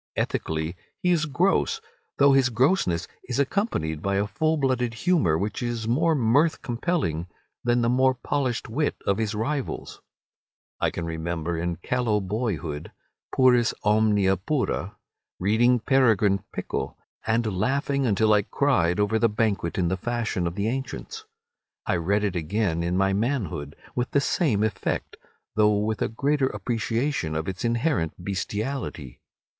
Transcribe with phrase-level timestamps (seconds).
[0.15, 1.79] Ethically he is gross,
[2.17, 7.27] though his grossness is accompanied by a full blooded humour which is more mirth compelling
[7.63, 10.01] than the more polished wit of his rivals.
[10.79, 16.97] I can remember in callow boyhood—puris omnia pura—reading "Peregrine Pickle,"
[17.27, 21.25] and laughing until I cried over the Banquet in the Fashion of the Ancients.
[21.85, 25.15] I read it again in my manhood with the same effect,
[25.55, 29.19] though with a greater appreciation of its inherent bestiality.